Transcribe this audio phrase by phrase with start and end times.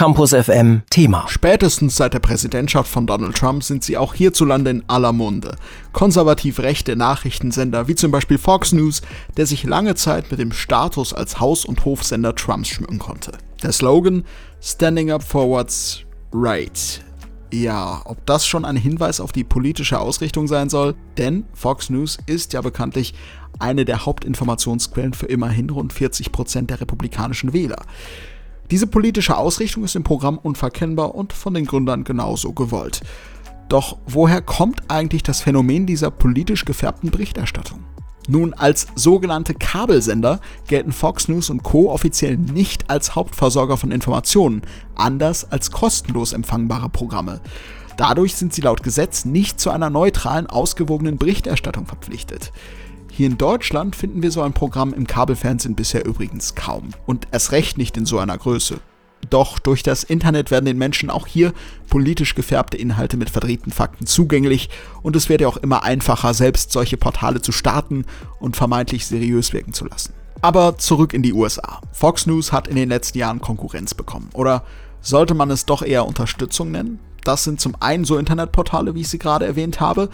[0.00, 1.26] Campus FM Thema.
[1.28, 5.56] Spätestens seit der Präsidentschaft von Donald Trump sind sie auch hierzulande in aller Munde.
[5.92, 9.02] Konservativ rechte Nachrichtensender wie zum Beispiel Fox News,
[9.36, 13.32] der sich lange Zeit mit dem Status als Haus- und Hofsender Trumps schmücken konnte.
[13.62, 14.24] Der Slogan
[14.62, 16.00] Standing Up for What's
[16.32, 17.04] Right.
[17.52, 20.94] Ja, ob das schon ein Hinweis auf die politische Ausrichtung sein soll?
[21.18, 23.12] Denn Fox News ist ja bekanntlich
[23.58, 27.82] eine der Hauptinformationsquellen für immerhin rund 40 Prozent der republikanischen Wähler.
[28.70, 33.00] Diese politische Ausrichtung ist im Programm unverkennbar und von den Gründern genauso gewollt.
[33.68, 37.84] Doch woher kommt eigentlich das Phänomen dieser politisch gefärbten Berichterstattung?
[38.28, 41.90] Nun, als sogenannte Kabelsender gelten Fox News und Co.
[41.90, 44.62] offiziell nicht als Hauptversorger von Informationen,
[44.94, 47.40] anders als kostenlos empfangbare Programme.
[47.96, 52.52] Dadurch sind sie laut Gesetz nicht zu einer neutralen, ausgewogenen Berichterstattung verpflichtet.
[53.10, 57.52] Hier in Deutschland finden wir so ein Programm im Kabelfernsehen bisher übrigens kaum und erst
[57.52, 58.80] recht nicht in so einer Größe.
[59.28, 61.52] Doch durch das Internet werden den Menschen auch hier
[61.88, 64.70] politisch gefärbte Inhalte mit verdrehten Fakten zugänglich
[65.02, 68.06] und es wird ja auch immer einfacher, selbst solche Portale zu starten
[68.38, 70.14] und vermeintlich seriös wirken zu lassen.
[70.40, 71.82] Aber zurück in die USA.
[71.92, 74.30] Fox News hat in den letzten Jahren Konkurrenz bekommen.
[74.32, 74.64] Oder
[75.02, 76.98] sollte man es doch eher Unterstützung nennen?
[77.24, 80.08] Das sind zum einen so Internetportale, wie ich sie gerade erwähnt habe,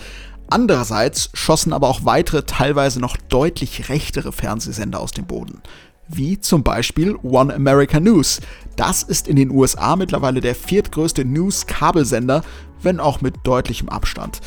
[0.49, 5.61] Andererseits schossen aber auch weitere, teilweise noch deutlich rechtere Fernsehsender aus dem Boden.
[6.09, 8.41] Wie zum Beispiel One America News.
[8.77, 12.43] Das ist in den USA mittlerweile der viertgrößte News-Kabelsender,
[12.81, 14.41] wenn auch mit deutlichem Abstand.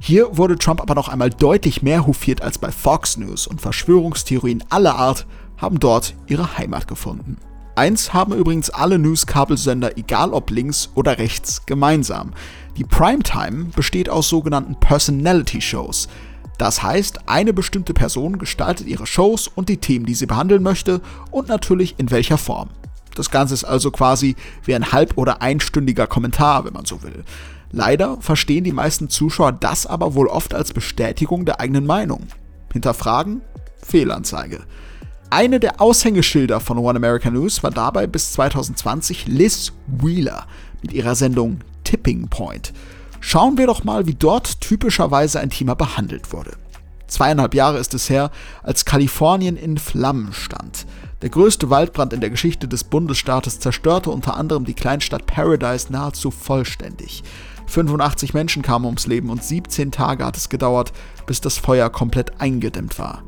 [0.00, 4.64] Hier wurde Trump aber noch einmal deutlich mehr hofiert als bei Fox News und Verschwörungstheorien
[4.70, 5.26] aller Art
[5.58, 7.36] haben dort ihre Heimat gefunden.
[7.74, 12.32] Eins haben übrigens alle News-Kabelsender, egal ob links oder rechts, gemeinsam.
[12.76, 16.08] Die Primetime besteht aus sogenannten Personality-Shows.
[16.58, 21.00] Das heißt, eine bestimmte Person gestaltet ihre Shows und die Themen, die sie behandeln möchte
[21.30, 22.68] und natürlich in welcher Form.
[23.14, 27.24] Das Ganze ist also quasi wie ein halb- oder einstündiger Kommentar, wenn man so will.
[27.70, 32.26] Leider verstehen die meisten Zuschauer das aber wohl oft als Bestätigung der eigenen Meinung.
[32.70, 33.40] Hinterfragen?
[33.82, 34.60] Fehlanzeige.
[35.34, 40.46] Eine der Aushängeschilder von One America News war dabei bis 2020 Liz Wheeler
[40.82, 42.74] mit ihrer Sendung Tipping Point.
[43.18, 46.58] Schauen wir doch mal, wie dort typischerweise ein Thema behandelt wurde.
[47.06, 48.30] Zweieinhalb Jahre ist es her,
[48.62, 50.84] als Kalifornien in Flammen stand.
[51.22, 56.30] Der größte Waldbrand in der Geschichte des Bundesstaates zerstörte unter anderem die Kleinstadt Paradise nahezu
[56.30, 57.22] vollständig.
[57.68, 60.92] 85 Menschen kamen ums Leben und 17 Tage hat es gedauert,
[61.24, 63.22] bis das Feuer komplett eingedämmt war.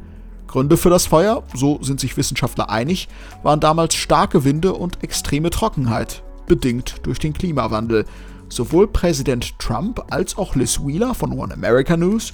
[0.54, 3.08] Gründe für das Feuer, so sind sich Wissenschaftler einig,
[3.42, 8.04] waren damals starke Winde und extreme Trockenheit, bedingt durch den Klimawandel.
[8.48, 12.30] Sowohl Präsident Trump als auch Liz Wheeler von One America News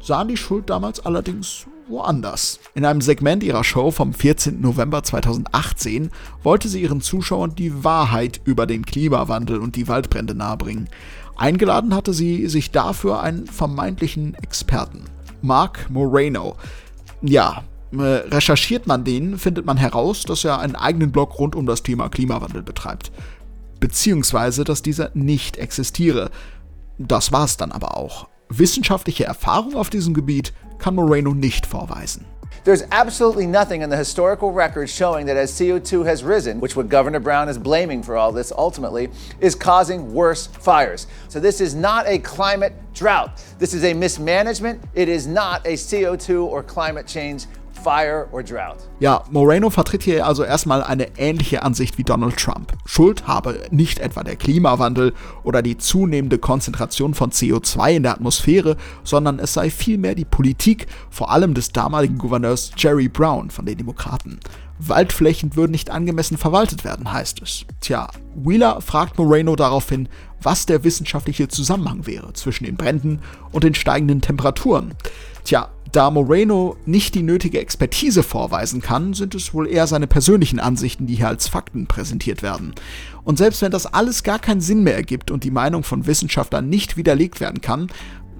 [0.00, 2.58] sahen die Schuld damals allerdings woanders.
[2.74, 4.62] In einem Segment ihrer Show vom 14.
[4.62, 6.08] November 2018
[6.42, 10.88] wollte sie ihren Zuschauern die Wahrheit über den Klimawandel und die Waldbrände nahebringen.
[11.36, 15.04] Eingeladen hatte sie sich dafür einen vermeintlichen Experten,
[15.42, 16.56] Mark Moreno,
[17.22, 21.66] ja, äh, recherchiert man den, findet man heraus, dass er einen eigenen Blog rund um
[21.66, 23.10] das Thema Klimawandel betreibt.
[23.80, 26.30] Beziehungsweise, dass dieser nicht existiere.
[26.98, 28.28] Das war es dann aber auch.
[28.48, 32.24] Wissenschaftliche Erfahrung auf diesem Gebiet kann Moreno nicht vorweisen.
[32.64, 36.88] There's absolutely nothing in the historical record showing that as CO2 has risen, which what
[36.88, 39.08] Governor Brown is blaming for all this ultimately,
[39.40, 41.06] is causing worse fires.
[41.28, 43.42] So this is not a climate drought.
[43.58, 44.82] This is a mismanagement.
[44.94, 47.46] It is not a CO2 or climate change
[47.82, 48.88] Fire or drought.
[49.00, 52.72] Ja, Moreno vertritt hier also erstmal eine ähnliche Ansicht wie Donald Trump.
[52.84, 58.76] Schuld habe nicht etwa der Klimawandel oder die zunehmende Konzentration von CO2 in der Atmosphäre,
[59.04, 63.78] sondern es sei vielmehr die Politik, vor allem des damaligen Gouverneurs Jerry Brown von den
[63.78, 64.40] Demokraten.
[64.78, 67.64] Waldflächen würden nicht angemessen verwaltet werden, heißt es.
[67.80, 70.08] Tja, Wheeler fragt Moreno daraufhin,
[70.40, 74.94] was der wissenschaftliche Zusammenhang wäre zwischen den Bränden und den steigenden Temperaturen.
[75.44, 80.60] Tja, da Moreno nicht die nötige Expertise vorweisen kann, sind es wohl eher seine persönlichen
[80.60, 82.74] Ansichten, die hier als Fakten präsentiert werden.
[83.24, 86.68] Und selbst wenn das alles gar keinen Sinn mehr ergibt und die Meinung von Wissenschaftlern
[86.68, 87.88] nicht widerlegt werden kann,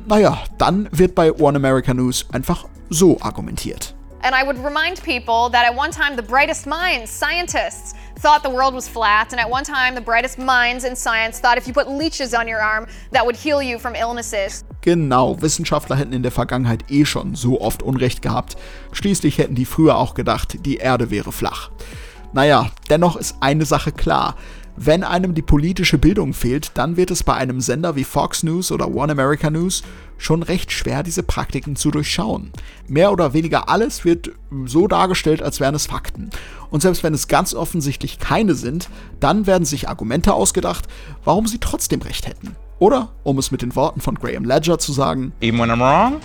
[0.06, 3.94] naja, dann wird bei One America News einfach so argumentiert.
[4.22, 8.50] And I would remind people that at one time the brightest minds, scientists, thought the
[8.50, 11.72] world was flat, and at one time the brightest minds in science thought if you
[11.72, 14.64] put leeches on your arm, that would heal you from illnesses.
[14.80, 18.56] Genau, Wissenschaftler hätten in der Vergangenheit eh schon so oft Unrecht gehabt.
[18.92, 21.70] Schließlich hätten die früher auch gedacht, die Erde wäre flach.
[22.32, 24.34] Naja, dennoch ist eine Sache klar.
[24.80, 28.70] Wenn einem die politische Bildung fehlt, dann wird es bei einem Sender wie Fox News
[28.70, 29.82] oder One America News
[30.18, 32.52] schon recht schwer, diese Praktiken zu durchschauen.
[32.86, 34.30] Mehr oder weniger alles wird
[34.66, 36.30] so dargestellt, als wären es Fakten.
[36.70, 38.88] Und selbst wenn es ganz offensichtlich keine sind,
[39.18, 40.86] dann werden sich Argumente ausgedacht,
[41.24, 42.54] warum sie trotzdem recht hätten.
[42.78, 46.20] Oder, um es mit den Worten von Graham Ledger zu sagen, Even when I'm wrong,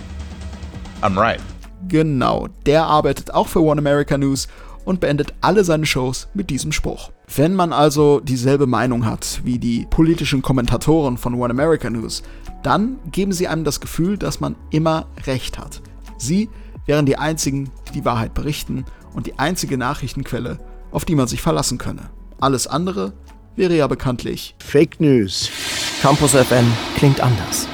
[1.02, 1.40] I'm right.
[1.88, 4.46] Genau, der arbeitet auch für One America News
[4.84, 7.10] und beendet alle seine Shows mit diesem Spruch.
[7.34, 12.22] Wenn man also dieselbe Meinung hat wie die politischen Kommentatoren von One America News,
[12.62, 15.80] dann geben sie einem das Gefühl, dass man immer recht hat.
[16.18, 16.48] Sie
[16.86, 18.84] wären die einzigen, die die Wahrheit berichten
[19.14, 20.58] und die einzige Nachrichtenquelle,
[20.90, 22.10] auf die man sich verlassen könne.
[22.40, 23.12] Alles andere
[23.56, 25.50] wäre ja bekanntlich Fake News.
[26.02, 26.66] Campus FM
[26.96, 27.68] klingt anders.